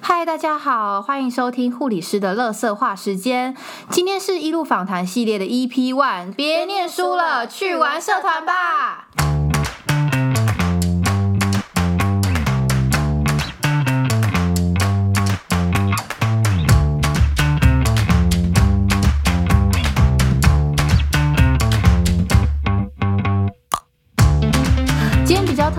[0.00, 3.56] 嗨，大家好，欢迎收听护理师的乐色话时间。
[3.90, 9.05] 今天是一路访谈系列的 EP One，别念书了，去玩社团吧。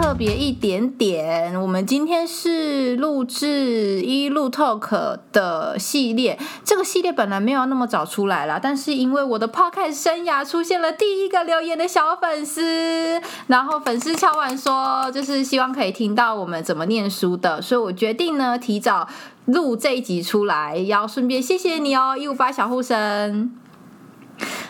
[0.08, 6.40] 特别一点点，我们今天是录制一路 Talk 的系列。
[6.64, 19.10] 这个系列本来没有那么早出来啦，但是因为我的 Podcast 生涯出现了第一个留言的小粉丝，然后粉丝敲完说，就是希望可以听到我们怎么念书的，所以我决定呢提早
[19.44, 23.52] 录这一集出来，要顺便谢谢你哦，一五八小护生。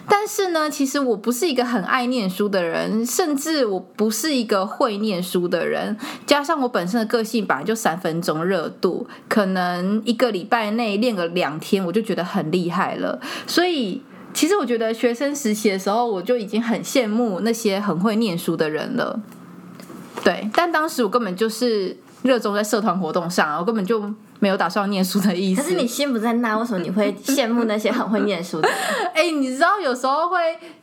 [0.10, 5.98] 但是呢，其实我不是一个很爱念书的人，甚至我不是一个会念书的人。
[6.26, 13.20] 加上我本身的个性本来就三分钟热度，可能一个礼拜内练个两天，我就觉得很厉害了。
[13.46, 14.02] 所以，
[14.34, 19.20] 其实我觉得学生实习的时候，我就已经很羡慕那些很会念书的人了。
[20.24, 25.62] 对，但当时我根本就是热衷在社团活动上，我根本就没有打算念书的意思。
[25.62, 28.78] 可是你心不在那，为什么你会羡慕那些很会念书的人？
[29.14, 30.38] 哎、你知道有时候会，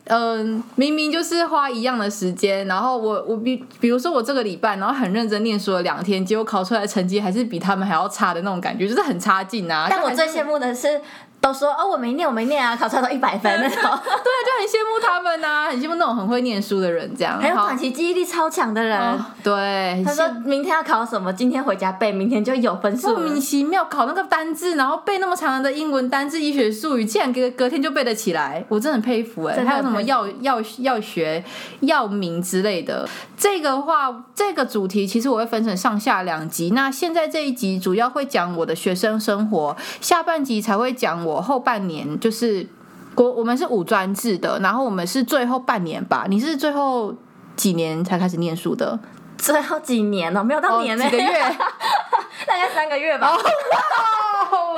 [0.05, 9.87] 嗯、明明就是花一样的时间，然后我我比比如说我这个礼拜，然后很认真念书了两天，结果考出来的成绩还是比他们还要差的那种感觉，就是很差劲啊。
[9.89, 10.99] 但我最羡慕的是，
[11.45, 17.39] 都说哦我没念我没念啊， 考出来都一百分那种，对，就很羡慕他们呐、 很羡慕那种很会念书的人，这样。
[17.39, 18.99] 还有短期记忆力超强的人。
[18.99, 23.39] 哦对，他说明天要考什么，今天回家背，明天就有分数莫名。
[23.39, 31.43] 其妙考那个单字，然后背那么长的英文单字、医学术语，竟然隔隔天就背得起来，我真的很佩服哎、还有什么药药药学、
[31.81, 33.07] 药名之类的，
[33.37, 36.71] 这个话这个主题其实我会分成上下两集。
[36.71, 42.67] 那现在这一集主要会讲我的学生生活，下半集才会讲我后半年就是。
[43.15, 46.25] 国我们是五专制的，然后我们是最后半年吧。
[46.27, 47.15] 你是最后
[47.55, 48.99] 几年才开始念书的？
[49.37, 51.31] 最后几年了，没有到哦，年呢、几个月？
[52.45, 53.29] 大概三个月吧。
[53.31, 54.75] 哦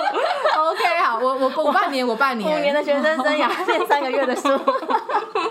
[0.69, 4.49] ，OK，好，我我我半年，我半年，五年的学生生涯念三个月的书，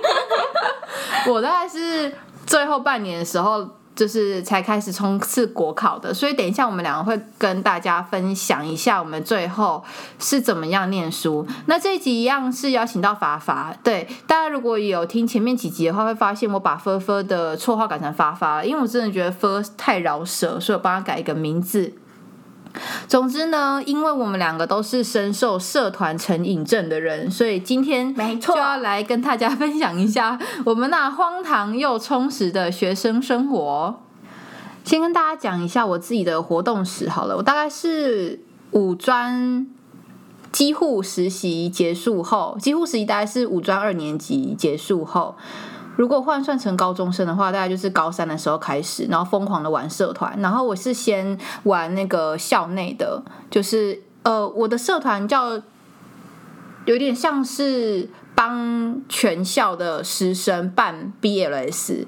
[1.29, 2.15] 我大概是
[2.47, 9.83] 最后半年的时候，就是才开始冲刺国考的，所以等一下我们两个会跟大家分享一下我们最后
[10.19, 11.47] 是怎么样念书。
[11.65, 19.49] 那这一集一样是邀请到法法，对大家如果有听前面几集的话，会发现我把菲菲的绰号改成发发，因为我真的觉得菲
[19.79, 21.95] 太饶舌，所以我帮他改一个名字。
[23.09, 34.01] 总之呢，因为我们两个都是深受社团成瘾症的人，所以今天没错就要来跟大家 分享一下我们那荒唐又充实的学生生活。
[34.85, 39.67] 先跟大家讲一下我自己的活动史好了，我大概是五专
[40.53, 45.35] 几乎实习结束后，几乎实习大概是五专二年级结束后。
[45.97, 50.39] 如果换算成高中生的话，大概就是高三的时候开始，然后疯狂的玩社团。
[50.41, 55.61] 然后我是先玩那个校内的，就是呃，我的社团叫
[56.85, 62.07] 有点像是帮全校的师生办 BLS，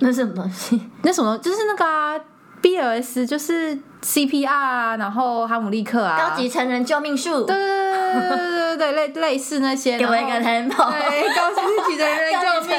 [0.00, 0.80] 那是什么东西？
[1.02, 2.20] 那什么就是那个啊
[2.60, 7.44] BLS 就是 CPR 啊，然后哈姆立克啊，高级成人救命术。
[7.44, 7.81] 对对对
[8.12, 10.90] 对对对对类类似那些，给我一个然后 tempo。
[10.92, 11.50] 对，高
[11.88, 12.76] 级的人救高级成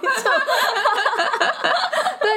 [0.00, 0.10] 命，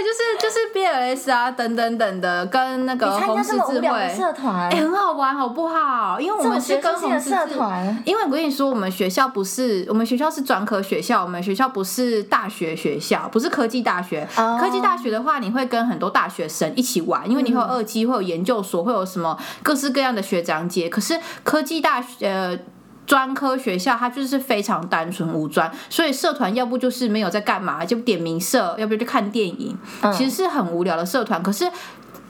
[0.08, 6.18] 就是就是 BLS 啊，等等等的，跟那个红十字会，社团，哎、很好玩，好不好？
[6.18, 14.26] 因为我们是跟红十字社团，因为我跟你说，我们学校不是，我们学校是专科学校，我们学校不是大学学校，不是科技大学。
[14.38, 20.88] 哦科技大学的话，你会跟很多大学生一起玩，因为你会有二期，会有研究所，会有什么各式各样的学长姐。
[20.88, 22.30] 可是科技大学。
[22.30, 22.58] 呃
[23.08, 29.76] 专科学校它就是非常单纯无专，所以社团要不就是没有在干嘛，就点名社，要不就去看电影，
[30.14, 31.42] 其实是很无聊的社团。
[31.42, 31.68] 可是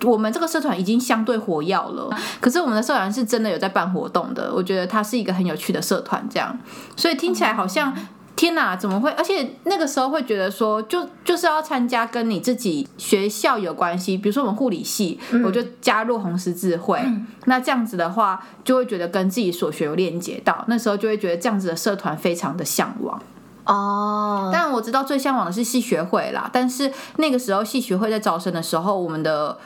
[0.04, 6.58] 我们这个社团已经相对活跃了，可是我们的社团是真的有在办活动的，我觉得它是一个很有趣的社团，这样，
[6.96, 7.94] 所以听起来好像。
[8.37, 9.11] 天哪，怎么会？
[9.13, 17.01] 而且那个时候会觉得说，就就是要参加跟你自己学校有关系，比如说我们护理系，我就加入红十字会。
[17.45, 23.19] 那这样子的话，就会觉得跟自己所学有链接到，那时候就会觉得这样子的社团非常的向往。
[23.66, 29.57] 哦，当然我知道最向往的是系学会啦，但是那个时候系学会在招生的时候，我们的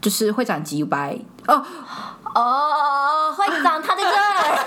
[0.00, 1.62] 就是会长吉白哦，
[2.34, 4.66] 哦，会长他在这儿，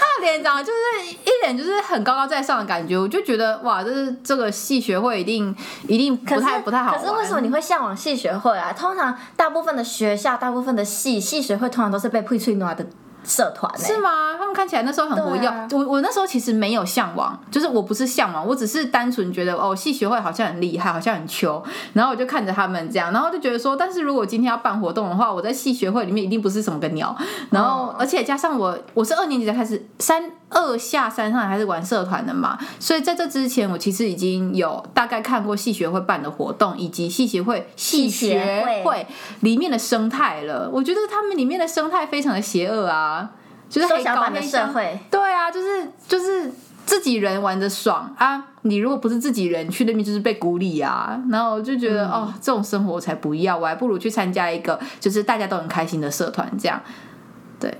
[0.20, 5.54] 脸长得就是一脸就是很高高在上的感觉，我就觉得哇，这是这个系学会一定
[5.88, 7.00] 一定不太不太好玩。
[7.00, 8.72] 可是为什么你会向往系学会啊？
[8.72, 12.86] 通常大部分的学校、大部分的系系学会，通常都是被配翠诺的
[13.26, 13.84] 社团、欸。
[13.84, 14.34] 是吗？
[14.38, 15.68] 他们看起来那时候很活跃。
[15.72, 21.62] 我我那时候其实没有向往，就是我不是向往，我只是单纯觉得哦，戏学会好像很厉害，好像很穷。
[21.92, 27.14] 然后我就看着他们这样，然后就觉得说，但是如果今天要办活动的话，我在戏学会里面一定不是什么个鸟。
[27.50, 39.06] 然后、哦而且加上我我是二年级才开始三二下三上还是玩社团的嘛，所以在这之前我其实已经有大概看过系学会办的活动，以及系学会系系学学会会
[39.40, 40.70] 里面的生态了。
[40.72, 43.30] 我觉得他们里面的生态非常的邪恶啊。
[43.68, 46.48] 就是黑缩小版的社会，对啊，就是就是
[46.84, 48.40] 自己人玩的爽啊！
[48.62, 51.20] 你如果不是自己人，去那边就是被孤立啊。
[51.32, 56.80] 然后我就觉得、哦，这种生活我才不要，我还不如去参加一个就是大家都很开心的社团，这样。
[57.58, 57.76] 对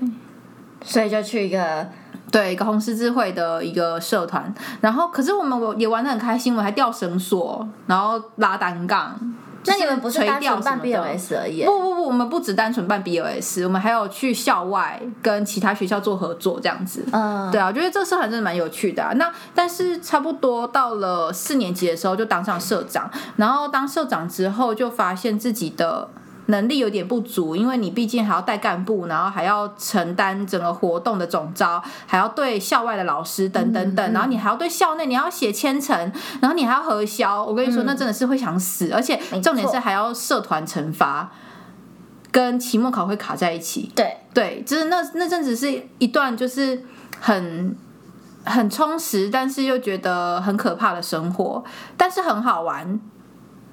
[0.83, 1.87] 所以就去一个
[2.31, 4.53] 对，一个红十字会的一个社团。
[4.81, 9.17] 然后可是我们也玩的很开心，我们还吊绳索，然后拉单杠。
[9.65, 11.65] 那你们不是垂单纯办 BOS 而已？
[11.65, 17.03] 不不不，我们不只单纯办 BOS，我们还有去校外跟其他学校做合作这样子。
[17.11, 19.11] 嗯，对啊，我觉得这个社团真的蛮有趣的、啊。
[19.15, 26.09] 那但是差不多到了四年级的时候就当上社长，然后当社长之后就发现自己的。
[26.47, 35.95] 能力有点不足，因为你毕竟还要带干部，然后还要承担整个活动的总招，还要对校外的老师等等等，然后你还要对校内，你要写千层，
[36.41, 37.43] 然后你还要核销。
[37.43, 41.29] 我跟你说，那真的是会想死，而且重点是还要社团惩罚，
[42.31, 43.91] 跟期末考会卡在一起。
[43.95, 46.81] 对，对，就是那那阵子是一段就是
[47.19, 47.75] 很
[48.45, 51.63] 很充实，但是又觉得很可怕的生活，
[51.97, 52.99] 但是很好玩。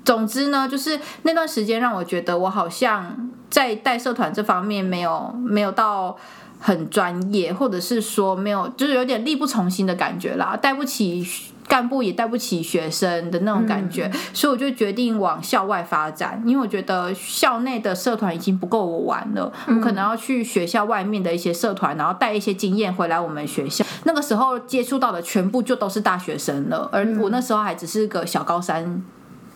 [0.04, 6.16] 总之呢，就是那段时间让我觉得我好像在带社团这方面没有没有到
[6.60, 11.26] 很专业，或者是说没有，就是有点力不从心的感觉啦，带不起
[11.66, 23.84] 干部也带不起学生的那种感觉，所以我就决定往校外发展，因为我觉得校内的社团已经不够我玩了，我可能要去学校外面的一些社团，然后带一些经验回来我们学校。
[24.04, 29.02] 那个时候接触到的全部就都是大学生了，而我那时候还只是个小高三。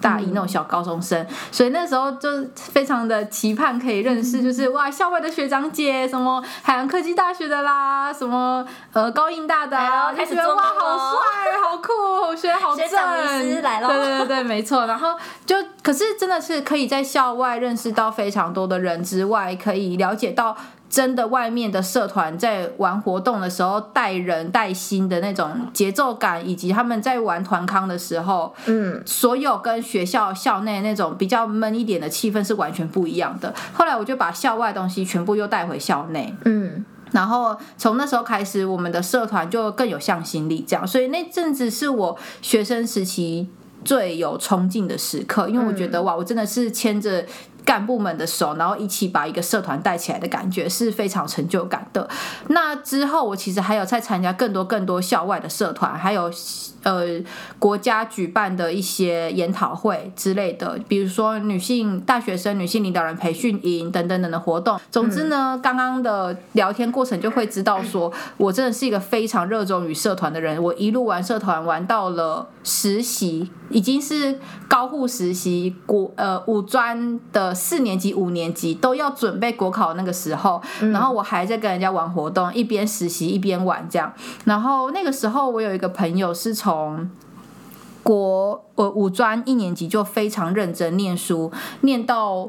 [0.00, 13.12] 大一那种小高中生，所以那时候就非常的期盼可以认识，就是哇校外的学长姐，什么海洋科技大学的啦，什么呃高应大的啊，就觉得哇好帅，好酷，学好正，学长
[13.42, 13.88] 迷失来咯。
[13.88, 14.86] 对对对对，没错。
[14.86, 15.14] 然后
[15.44, 20.56] 就可是真的是可以在校外认识到非常多的人之外，可以了解到。
[20.90, 33.54] 真的，外面的社团在玩活动的时候，带人带心的那种节奏感，以及他们在玩团康的时候，嗯，所有跟学校校内那种比较闷一点的气氛是完全不一样的。
[33.74, 36.82] 后来我就把校外的东西全部又带回校内，嗯，
[37.12, 40.86] 然后从那时候开始，我们的社团就更有向心力，这样。
[40.86, 43.50] 所以那阵子是我学生时期
[43.84, 47.26] 最有冲劲的时刻，因为我觉得、哇，我真的是牵着。
[47.68, 52.08] 干部们的手，然后一起把一个社团带起来的感觉是非常成就感的。
[52.46, 56.32] 那之后，我其实还有在参加更多更多校外的社团，还有
[56.82, 57.20] 呃
[57.58, 64.80] 国家举办的一些研讨会之类的，比如说女性大学生、女性领导人培训营等等等的活动。
[64.90, 70.62] 总之呢，刚刚的聊天过程就会知道说，我真的是一个非常热衷于社团的人。
[70.62, 84.12] 我一路玩社团玩到了实习，已经是高护实习，国呃五专的四年级、五年级都要准备国考那个时候，然后我还在跟人家玩活动，一边实习一边玩这样。
[84.44, 87.10] 然后那个时候我有一个朋友是从。
[88.00, 92.48] 国呃五专一年级就非常认真念书，念到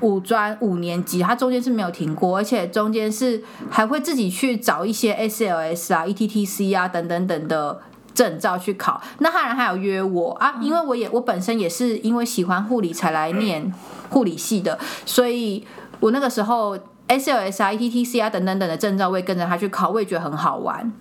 [0.00, 7.80] 五专五年级，他中间是没有停过，而且中间是还会自己去找一些 SLS 啊、ETTC 啊等等等的
[8.20, 9.00] 证照去考。
[9.20, 13.72] 那他人还有约我啊，因为我也我本身也是因为喜欢护理才来念
[14.10, 15.66] 护理系的，所以
[16.00, 16.76] 我那个时候
[17.08, 20.92] SLS 啊、ETTC 啊等等等的证照，我也跟着他去考，我也觉得很好玩。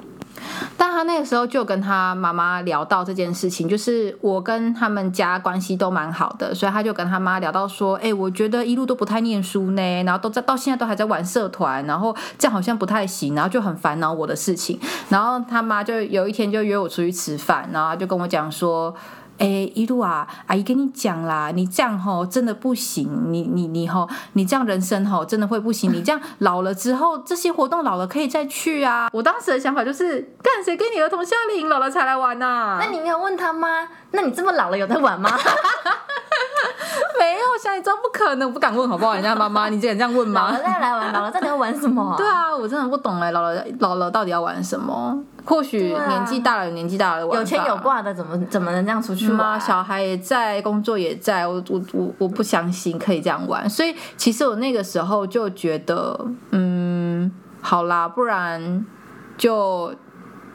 [0.77, 14.79] 但他那个时候就跟他妈妈聊到这件事情，就是我跟他们家关系都蛮好的，所以他就跟他妈聊到说，哎、我觉得一路都不太念书呢，然后都在到现在都还在玩社团，然后这样好像不太行，然后就很烦恼我的事情。
[15.09, 18.95] 然后他妈就有一天就约我出去吃饭，然后就跟我讲说。
[19.39, 29.10] 哎，一路啊，阿姨跟你讲啦，你这样吼真的不行，你你你吼，你这样人生吼真的会不行，你这样老了之后，这些活动老了可以再去啊。
[29.13, 33.88] 我当时的想法就是，干谁跟你儿童夏令营老了才来玩呐、那你没有问他吗？
[34.12, 35.31] 那你这么老了有在玩吗？
[37.19, 39.13] 没没有，下一周不可能，我不敢问好不好？
[39.13, 40.63] 人家妈妈，你竟然这样问吗姥姥？
[40.63, 42.15] 再来玩，姥姥到底要玩什么、啊？
[42.17, 45.17] 对啊，我真的不懂哎，姥姥姥姥到底要玩什么？
[45.45, 49.31] 或许年纪大了有年纪大了的玩法有钱有挂的怎么怎么能这样出去？
[49.31, 49.59] 玩？
[49.59, 58.85] 小孩也在，工作也在，我我我我不相信可以这样玩，所以其实我那个时候就觉得，嗯，好啦，不然
[59.38, 59.93] 就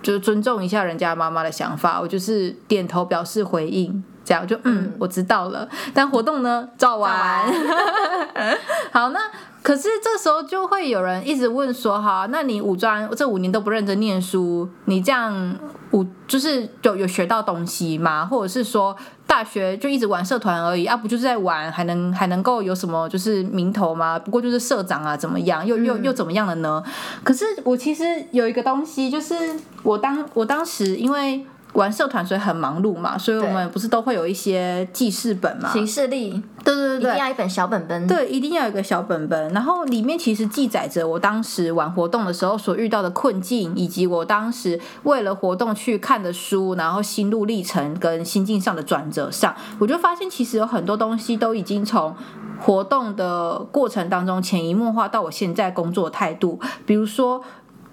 [0.02, 5.68] 就尊重一下人家妈妈的想法，我就是点头表示回应，这样就嗯，我知道了。
[5.92, 7.12] 但活动呢，照完。
[8.90, 9.20] 好，那
[9.62, 15.56] 可是这时候就会有人一直问说，哈，那你五专这五年都不认真念书，你这样
[15.92, 18.24] 五就是有有学到东西吗？
[18.26, 24.18] 或者是说大学就一直玩社团而已啊，不就是在玩，还能还能够有什么就是名头吗？
[24.18, 25.66] 不过就是社长啊，怎么样？
[25.66, 26.82] 又又又怎么样了呢？
[27.22, 29.34] 可是我其实有一个东西，就是
[29.82, 31.46] 我当我当时因为。
[31.74, 35.68] 玩社团所以很忙碌嘛，所以我们不是都会有一些记事本嘛？
[35.70, 36.30] 行事历
[36.64, 38.06] 对对对对一定，要一本小本本。
[38.06, 52.14] 对，一定要有一个小本本，然后里面其实记载着我当时玩活动的时候所遇到的困境，以及我当时为了活动去看的书，然后心路历程跟心境上的转折上，我就发现其实有很多东西都已经从
[52.60, 56.60] 活动的过程当中潜移默化到我现在工作态度。
[56.86, 57.42] 比如说，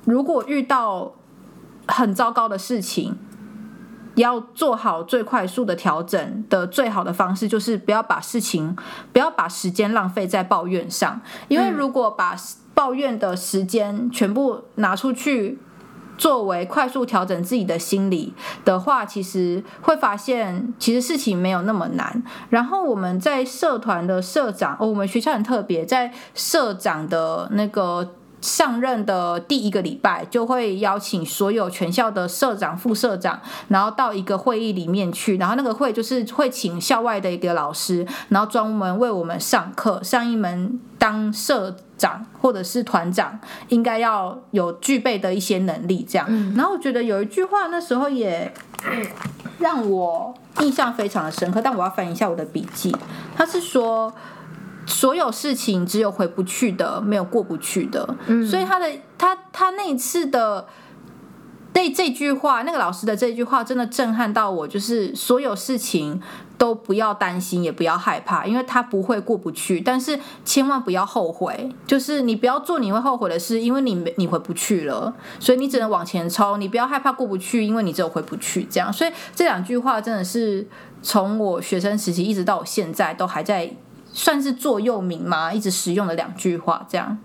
[0.05, 1.13] 如果遇到
[1.87, 3.17] 很糟糕的事情，
[4.15, 8.75] 要做好最快速的调整的最好的方式，就是不要把事情
[9.13, 12.35] 不要把时间浪费在抱怨上，因为如果把
[12.73, 15.59] 抱怨的时间全部拿出去。
[16.17, 18.31] 作为快速调整自己的心理
[18.63, 22.21] 的话，其实会发现，其实事情没有那么难。
[22.51, 35.37] 然后我们在社团的社长，哦，我们学校很特别，在社长的那个上任的第一个礼拜，就会邀请所有全校的社长、副社长，然后到一个会议里面去。
[35.37, 46.03] 然后那个会就是会请校外的一个老师，然后专门为我们上课，上一门当社长或者是团长应该要有具备的一些能力。
[46.09, 48.51] 这样，然后我觉得有一句话那时候也
[49.59, 52.95] 让我印象非常的深刻，但我要翻一下我的笔记，
[53.35, 54.11] 他是说。
[54.91, 58.15] 所有事情只有回不去的，没有过不去的。
[58.27, 60.67] 嗯，所以他的他他那一次的
[61.73, 64.67] 那这句话，那个老师的这句话，真的震撼到我。
[64.67, 66.21] 就是所有事情
[66.57, 69.79] 都不要担心，也不要害怕，因为他不会过不去。
[69.79, 76.59] 但是千万不要后悔，就是你不要做你会后悔的事，因为你没你回不去了，所以你只能往前冲。
[76.59, 78.63] 你不要害怕过不去，因为你只有回不去。
[78.65, 80.67] 这样，所以这两句话真的是
[81.01, 83.73] 从我学生时期一直到我现在都还在。
[84.13, 87.17] 算是座右铭嘛，一直使用的两句话，这样，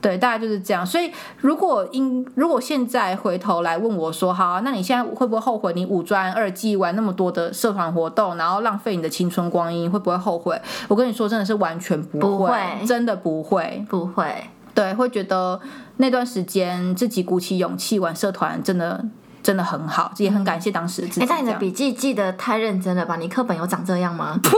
[0.00, 0.86] 对，大概就是这样。
[0.86, 10.60] 所以，如果因如果现在回头来问我说，好、啊，那你现在会不会后悔你五专二季玩那么多的社团活动，然后浪费你的青春光阴，会不会后悔？
[10.86, 13.84] 我跟你说，真的是完全不会，不会真的不会。
[13.88, 15.60] 不会，对，会觉得
[15.96, 19.04] 那段时间自己鼓起勇气玩社团，真的
[19.42, 21.22] 真的很好，也很感谢当时的自己。
[21.22, 23.16] 哎，但你的笔记记得太认真了吧？
[23.16, 24.38] 你课本有长这样吗？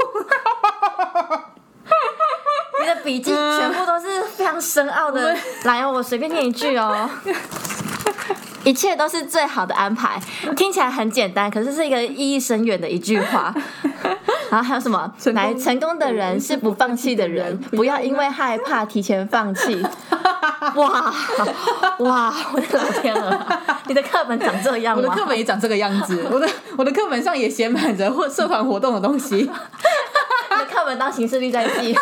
[3.04, 5.36] 笔记全部都是非常深奥的。
[5.64, 7.08] 来哦，我随便念一句哦。
[8.62, 10.20] 一切都是最好的安排，
[10.54, 13.54] 听起来很简单，可是是一个意义深远的一句话。
[14.50, 15.10] 然后还有什么？
[15.32, 19.82] 来，成功的人是不放弃的人，不要因为害怕提前放弃。
[20.74, 21.14] 哇
[22.00, 22.34] 哇！
[22.52, 23.46] 我的老天鹅，
[23.88, 25.02] 你的课本长这样吗？
[25.02, 29.36] 我的课本也长这个样子，我的我的课本上也写满着或社团活动的东西。
[29.36, 31.96] 你的课本当行事历在记，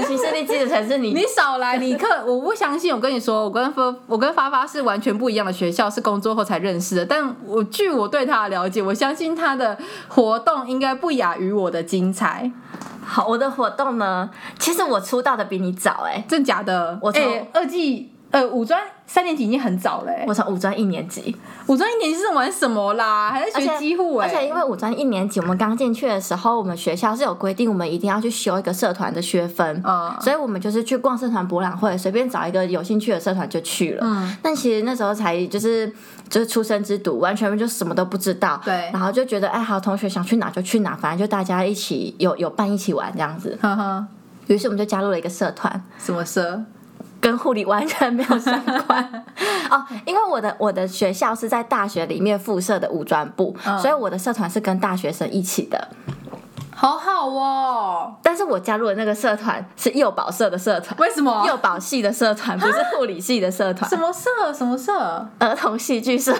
[0.00, 1.12] 对，你行事历记的才是你。
[1.12, 2.94] 你少来，你课我不相信。
[2.94, 7.06] 我跟你说，我跟发我跟发发是完全不一样的学校，是工作后才认识的。
[7.06, 9.76] 但我据我对他的了解，我相信他的
[10.08, 12.50] 活动应该不亚于我的精彩。
[13.04, 16.98] 好，我的活动呢，其实我出道的比你早哎、真假的？
[17.02, 23.30] 我从哎二季呃五专三年级已经很早了、欸，我从五专一年级，五专一年级是玩什么啦？
[23.32, 34.02] 还在学机护哎、而且因为五专一年级，我们刚进去的时候，我们学校是有规定，我们一定要去修一个社团的学分，嗯所以我们就是去逛社团博览会，随便找一个有兴趣的社团就去了。
[34.06, 35.92] 嗯但其实那时候才就是
[36.28, 38.60] 就是出生之犊，完全就什么都不知道。
[38.64, 43.58] 对然后就觉得哎，好，同学想去哪就去哪，反正就大家一起有有伴一起玩这样子。
[43.60, 44.06] 呵呵，
[44.46, 46.62] 于是我们就加入了一个社团，什么社？
[47.20, 49.24] 跟护理完全没有相关
[49.70, 55.88] 哦，因为我的我的学校是在大学里面附设的武装部，嗯所以我的社团是跟大学生一起的。
[56.74, 58.14] 好好哦。
[58.22, 61.44] 但是我加入的那个社团是幼保社的社团，为什么？
[61.46, 64.30] 幼保系的社团，不是护理系的社团什，么社？
[64.54, 65.28] 什么社？
[65.38, 66.32] 儿童戏剧社。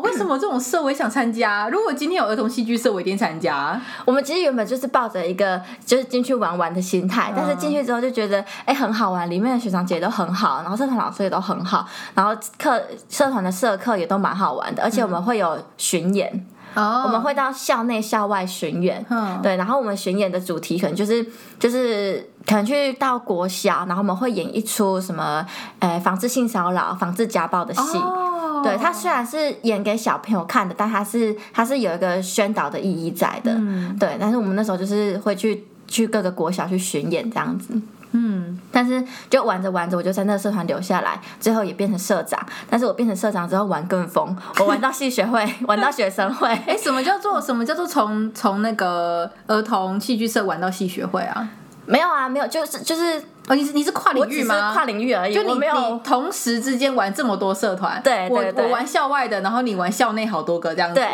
[0.00, 1.68] 为什么这种社我也想参加？
[1.72, 3.80] 如果今天有儿童戏剧社，我一定参加。
[4.04, 19.04] 我们其实原本就是抱着一个就是进去玩玩的心态，但是进去之后就觉得哎、很好玩，里面的学长姐都很好，然后社团老师也都很好，然后课社团的社课也都蛮好玩的，而且我们会有巡演，哦我们会到校内校外巡演。
[19.10, 21.24] 嗯对，然后我们巡演的主题可能就是
[21.58, 25.44] 就是可能去到国小，然后我们会演一出什么，
[25.78, 27.98] 呃，防治性骚扰、防治家暴的戏。
[27.98, 28.30] 哦
[28.64, 33.52] 对，它虽然是演给小朋友看的，但它是它是有一个宣导的意义在的。
[33.54, 37.78] 嗯对，但是我们那时候就是会去去各个国小去巡演这样子。
[38.12, 42.40] 嗯，但是就玩着玩着，我就在那个社团留下来，最后也变成社长。
[42.70, 46.48] 但是我变成社长之后玩更疯，我玩到系学会， 玩到学生会。
[46.48, 51.46] 哎，什么叫做什么叫做从从那个儿童戏剧社玩到戏学会啊？
[51.86, 54.72] 没有啊，没有，就是就是哦，你是你是跨我只是领域吗？
[54.72, 60.94] 跨领域而已，就你我没有你同时之间玩这么多社团，对对对我我玩校外的，然后你玩校内好多个这样子。
[60.94, 61.08] 对。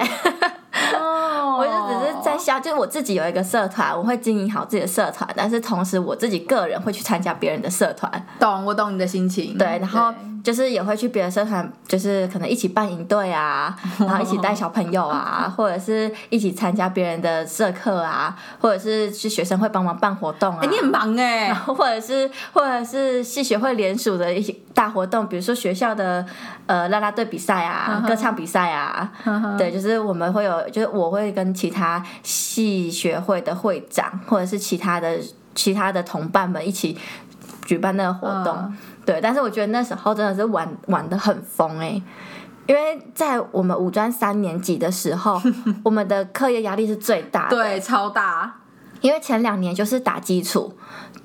[0.94, 9.56] 哦， 我就只是在笑，就是我自己有一个社团，我会经营好自己的社团，但是同时我自己个人会去参加别人的社团，懂，我懂你的心情。
[9.58, 20.60] 对，然后就是也会去别的社团，就是可能一起办营队啊， 然后一起带小朋友啊， 或者是一起参加别人的社课啊，或者是去学生会帮忙办活动啊。
[20.62, 26.24] 哎，你很忙哎，或者是或者是系学会联署的一些大活动，比如说学校的
[26.64, 29.12] 呃啦啦队比赛啊、歌唱比赛啊，
[29.58, 35.18] 对，就是我们会有，就是我会跟其他系学会的会长或者是其他的
[35.54, 36.96] 其他的同伴们一起
[37.66, 39.20] 举办那个活动，嗯对。
[39.20, 42.00] 但是我觉得那时候真的是玩玩的很疯哎、
[42.66, 45.38] 因为在我们五专三年级的时候，
[45.84, 48.54] 我们的课业压力是最大的，对，超大。
[49.02, 50.76] 因为前两年就是打基础，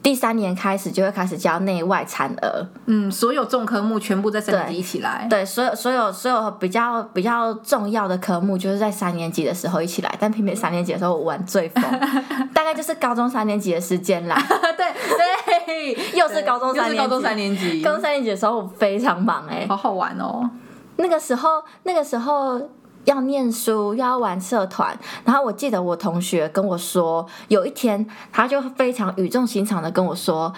[0.05, 5.25] 第三年开始就会开始教内外产儿，嗯，所有重科目全部在三年级一起来。
[5.27, 11.81] 对，所有所有所有比较比较重要的科目就是在三年级的时候一起来，但偏偏三年级的时候我玩最疯，
[12.53, 14.39] 大概就是高中三年级的时间啦，
[14.77, 14.93] 对
[15.65, 20.47] 对，又是高中又三年级，是高中三年级，高中三年级的时候我非常忙哎、好好玩哦。
[20.97, 22.61] 那个时候那个时候。
[23.05, 30.53] 要念书，又要玩社团，然后我记得我同学跟我说，有一天他就非常语重心长的跟我说：“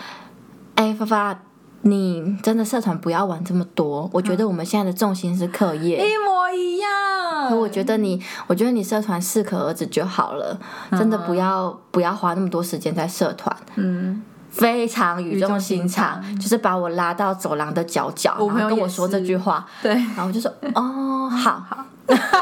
[0.76, 1.40] 哎、发发，
[1.82, 5.98] 你真的社团不要玩这么多，我觉得我们现在的重心是课业。
[5.98, 7.58] 一模一样。
[7.58, 10.58] 我觉得你，我觉得你社团适可而止就好了，
[10.92, 13.56] 真的不要不要花那么多时间在社团。
[13.76, 21.62] 嗯，非常语重心长就是把我拉到走廊的角角，然后跟我说这句话，对，然后我就说哦，好。
[21.70, 22.37] 好，照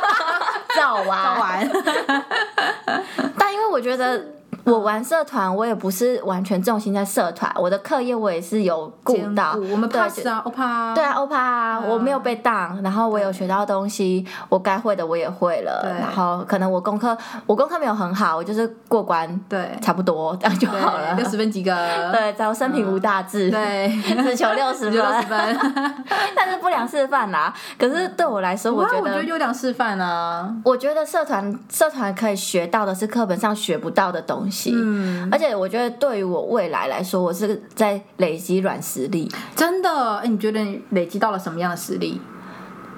[1.03, 1.17] 玩。
[1.23, 1.69] 好玩。
[3.37, 4.23] 但因为我觉得
[4.65, 9.53] 我玩社团，我也不是完全重心在社团，我的课业我也是有顾到。
[9.71, 10.93] 我们对 pass 啊，我怕。
[10.95, 21.13] 对啊，欧帕啊，我没有被当，然后我有学到东西，我该会的我也会了，然后可能我功课我功课没有很好，我就是过关，对差不多这样就好了。
[21.13, 21.71] 六十分及格。
[22.11, 23.87] 对，只要生平无大志，对，
[24.23, 25.59] 只求六十六十分，
[26.35, 27.53] 但是不良示范啦。
[27.77, 30.51] 可是对我来说，我觉得我觉得优良示范啊。
[30.63, 39.31] 我觉得社团社团可以学到的是课本上学不到的东西，嗯，而且我觉得对于我未来来说，我是在累积软实力。
[39.55, 42.21] 真的，哎，你觉得你累积到了什么样的实力？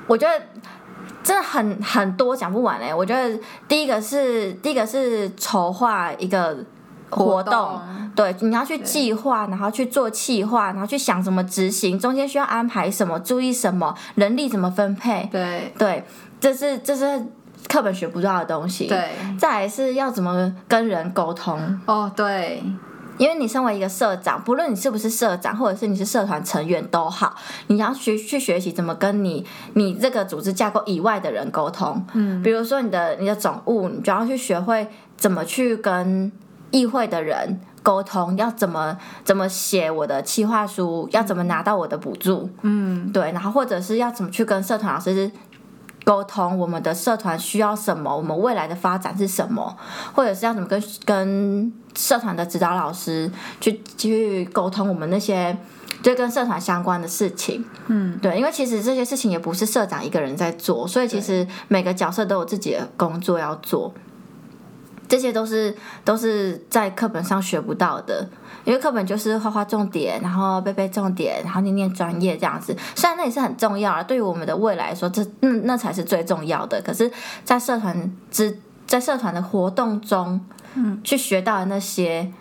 [0.08, 0.46] 我觉得
[1.24, 6.58] 真的很很多讲不完哎、我觉得第一个是第一个是筹划一个
[7.10, 7.82] 活动，活动
[8.16, 15.74] 对，你要去计划，然后去做企划，然后去想怎么执行，中间需要安排什么，注意什么，人力怎么分配，对。
[15.78, 16.04] 对，
[16.40, 17.26] 这是这是
[17.68, 22.64] 课本学不到的东西。，对，再来是要怎么跟人沟通，哦对，
[23.18, 27.36] 因为你身为一个社长，不论你是不是社长，或者是你是社团成员都好，
[27.68, 32.06] 你要学去学习怎么跟你你这个组织架构以外的人沟通。
[32.14, 36.32] 嗯，比如说你的你的总务，你就要去学会怎么去跟
[36.72, 42.50] 议会的人沟通，要怎么怎么写我的企划书，要怎么拿到我的补助。
[42.62, 45.32] 嗯，对，然后或者是要怎么去跟社团老师
[46.08, 49.78] 沟通，我们的社团需要什么，我们未来的发展是什么，
[50.16, 55.58] 或者是要怎么跟跟社团的指导老师去去沟通我们那些
[56.02, 57.66] 就跟社团相关的事情。
[57.88, 63.94] 嗯，对，因为其实这些事情也不是社长一个人在做，所以其实每个角色都有自己的工作要做。
[65.08, 68.28] 这些都是都是在课本上学不到的，
[68.66, 72.76] 因为课本就是画画重点，然后背背重点，然后念念专业这样子。
[72.96, 76.82] 虽然那也是很重要啊，对于我们的未来来说，这那那才是最重要的。
[76.82, 77.12] 可是，
[77.44, 80.40] 在社团之在社团的活动中，
[80.76, 82.32] 嗯，去学到的那些，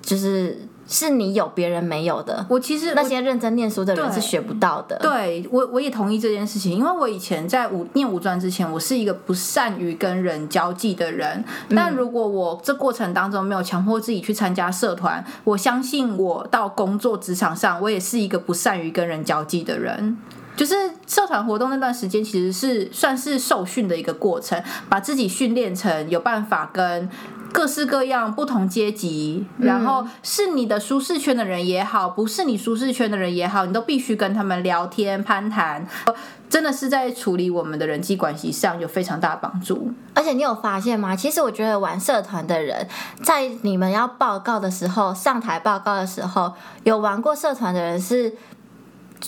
[0.00, 2.44] 就是是你有别人没有的。
[2.50, 4.98] 我其实我那些认真念书的人对是学不到的。
[4.98, 11.44] 对我我也同意这件事情，因为我以前在五念五专之前，我是一个不善于跟人交际的人。
[11.70, 20.18] 但如果我这过程当中没有强迫自己去参加社团，我相信我到工作职场上，我也是一个不善于跟人交际的人。
[20.56, 20.74] 就是
[21.06, 27.08] 社团活动那段时间，其实是算是受训的一个过程，把自己训练成有办法跟
[27.52, 35.86] 各式各样不同阶级，然后是你的舒适圈的人也好，不是你舒适圈的人也好，你都必须跟他们聊天攀谈，
[36.48, 39.92] 真的是在处理我们的人际关系上有非常大的帮助。
[40.14, 41.14] 而且你有发现吗？
[41.14, 42.86] 其实我觉得玩社团的人，
[43.22, 46.52] 在你们要报告的时候，上台报告的时候，
[46.84, 48.34] 有玩过社团的人是。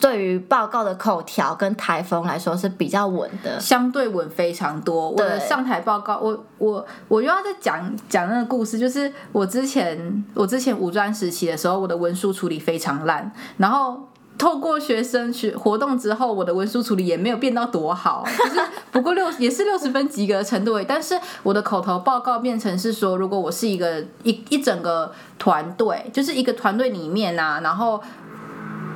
[0.00, 5.10] 对于报告的口条跟台风来说是比较稳的，相对稳非常多。
[5.10, 14.08] 我的上台报告，我我我又要再讲讲那个故事，就是我之前我之前五专时期的时候，我的文书处理非常烂，然后。
[14.38, 20.86] 透过学生学活动之后，我的文书处理也没有变到多好， 就是不过六也是六十分及格的程度而已。
[20.88, 28.02] 但是我的口头报告变成是说，如果我是一个一一整个团队，就是一个团队里面啊，然后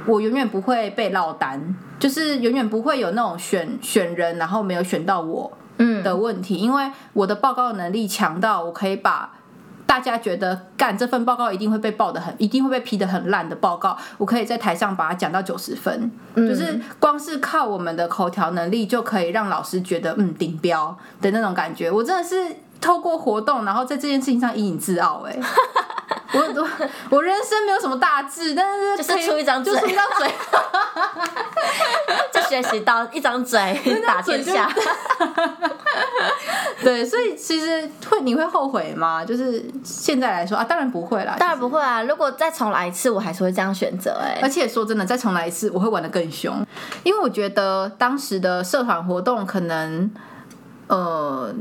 [0.06, 6.02] 我永远不会被落单，就是永远不会有那种选选人然后没有选到我嗯。
[6.02, 9.32] 的问题，因为我的报告能力强到我可以把
[9.86, 25.36] 大家觉得干这份报告一定会被报的很，一定会被批的很烂的报告，我可以在台上把它讲到九十分，就是光是靠我们的口条能力就可以让老师觉得嗯顶标的那种感觉，我真的是透过活动，然后在这件事情上引以自傲哎、
[26.32, 26.68] 我我
[27.10, 30.30] 我人生没有什么大志，但是就是出一张嘴就出一张嘴，
[32.32, 33.58] 就学习到一张嘴
[34.06, 34.70] 打天下。
[36.82, 39.24] 对，所以其实会你会后悔吗？
[39.24, 42.02] 就是现在来说啊，当然不会啦，当然不会啊！
[42.02, 44.18] 如果再重来一次，我还是会这样选择。
[44.22, 46.64] 哎而，且说真的，再重来一次，我会玩的更凶，
[47.02, 50.10] 因为我觉得当时的社团活动可能，
[50.88, 51.54] 呃。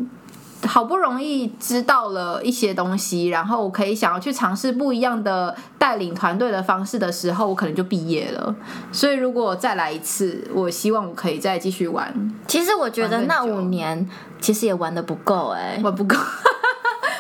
[0.66, 8.56] 好不容易知道了一些东西，然后我可以想要去尝试不一样的带领团队的方式的时候，我可能就毕业了。
[8.92, 12.14] 所以如果再来一次，我希望我可以再继续玩，
[12.48, 15.80] 其实我觉得那五年其实也玩的不够哎。
[15.84, 16.16] 玩不够。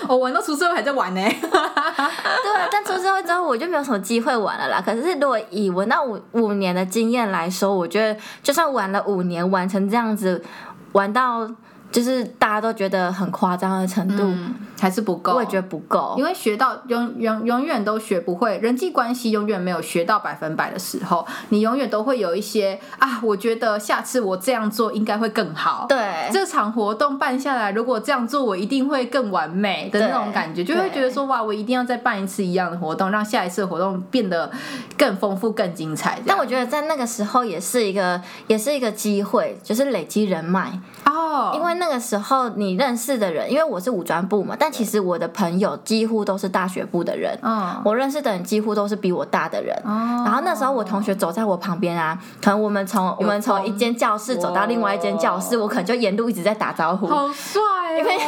[0.08, 4.80] 我玩到出社会还在玩呢、对啊，但出社会之后我就没有什么机会玩了啦。
[4.86, 10.44] 可是如果以我那五五年的经验来说，我觉得就算玩了五年，玩成这样子，
[10.92, 11.50] 玩到
[11.92, 15.34] 就是大家都觉得很夸张的程度，嗯，还是不够。
[15.34, 16.24] 我也觉得不够因。
[16.26, 25.86] 为学到永永永远都学不会，人际关系永远没有学到百分百的时候，你永远都会有一些啊，我觉得下次我这样做应该会更好。
[25.88, 34.52] 对，这场活动办下来，如果这样做，我一定会更完美的那种感觉，就会觉得说哇，我一定要再办一次一样的活动，让下一次活动变得
[34.98, 36.20] 更丰富、更精彩。
[36.26, 40.80] 但我觉得在那个时候也是一个，也是一个机会，就是累积人脉。
[41.06, 47.38] 得哦，因为那个时候你认识的人，因为我是武装部嘛，但其实我的朋友几乎都是大学部的人。
[47.42, 57.08] 嗯，我认识的人几乎都是比我大的人，哦然后那时候我同学走在我旁边啊，可能我们从我们从一间教室走到另外一间教室，我可能就沿路一直在打招呼。
[57.08, 57.62] 好帅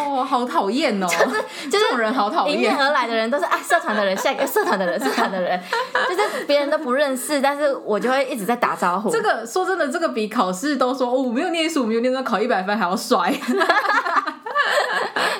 [0.07, 2.55] 哦，好讨厌哦，就是就是这种人好讨厌。
[2.55, 5.59] 迎面而来的人都是啊，社团的人，下一个社团的人，社团的人，
[6.09, 9.09] 就是别人都不认识，但是我就会一直在打招呼。
[9.09, 13.33] 这个说真的，这个比考试都说哦，我没有念书，我没有念书，考一百分还要帅。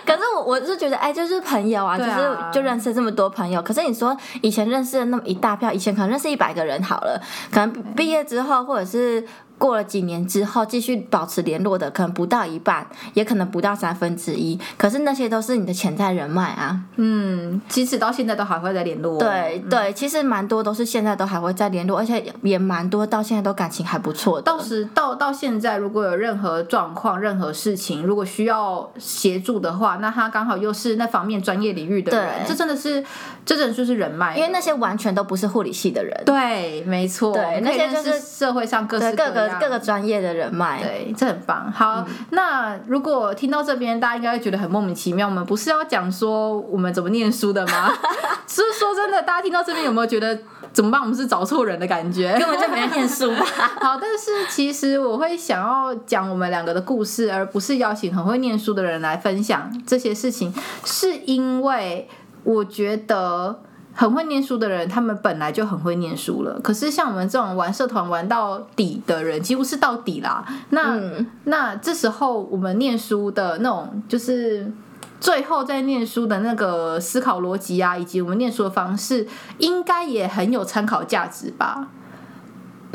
[0.05, 3.61] 可是我我是觉得，哎，就是朋友啊，就是就认识这么多朋友。
[3.61, 9.25] 可是你说以前认识了那么一大票，以前可能认识一百个人好了，可能毕业之后或者是。
[9.57, 14.59] 过了几年之后，继续保持联络的，可能不到一半，也可能不到三分之一。
[14.77, 16.79] 可是那些都是你的潜在人脉啊。
[16.95, 19.17] 嗯，即使到现在都还会再联络。
[19.19, 24.43] 对对，其实蛮多都是现在都还会再联络，而且也蛮多到现在都感情还不错的。
[24.43, 33.03] 到时到到现在，如果有任何状况、任何事情，如果需要协助的话，那他刚好又是那方面专业领域的人，对这真的是，
[33.45, 34.35] 这真的就是人脉。
[34.37, 40.81] 因为那些完全都不是护理系的人，对，没错，对那些就是社会上各式对各个样各个专业的人脉。
[40.81, 41.71] 对，这很棒。
[41.71, 45.27] 好，那如果听到这边，大家应该会觉得很莫名其妙。
[45.27, 47.93] 我们不是要讲说我们怎么念书的吗？
[48.47, 50.37] 是说真的，大家听到这边有没有觉得
[50.71, 51.01] 怎么办？
[51.01, 52.31] 我们是找错人的感觉？
[52.39, 53.45] 根本就没在念书吧？
[53.81, 60.53] 好，但是其实我会想要讲我们两个的故事，而不是邀请很会念书的人来分享这些事情，
[60.85, 62.07] 是因为
[62.43, 63.61] 我觉得。
[63.99, 66.59] 很会念书的人，他们本来就很会念书了。
[66.59, 70.45] 可是像我们这种玩社团玩到底的人，几乎是到底啦。
[70.69, 74.71] 那、嗯那这时候我们念书的那种，就是
[75.19, 81.87] 最后在念书的那个思考逻辑啊，以及我们念书的方式，应该也很有参考价值吧？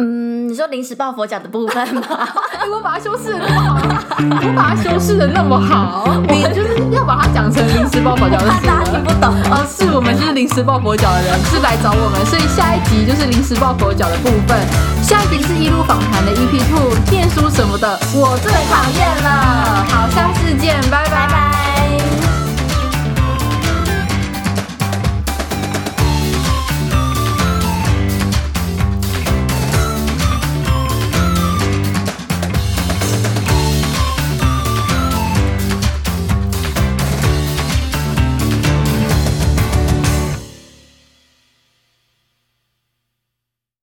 [0.03, 2.03] 嗯，你说临时抱佛脚的部分吗？
[2.75, 3.79] 我把它修饰的那么好，
[4.19, 9.33] 我把它修饰的那么好，我们就是要把它讲成临时抱佛脚的事 大家听不懂。
[9.51, 14.59] 哦，是我们就是临时抱佛脚的人，是来找我们，所以下一集就是临时抱佛脚的部分。
[15.03, 19.87] 下一集是一路访谈的 EP Two，念书什么的，我最讨厌了。
[19.89, 21.62] 好，下次见，拜拜拜拜。